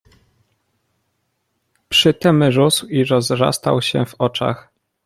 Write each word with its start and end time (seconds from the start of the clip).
"Przytem 1.89 2.43
rósł 2.43 2.87
i 2.87 3.03
rozrastał 3.05 3.81
się 3.81 4.05
w 4.05 4.15
oczach." 4.15 4.73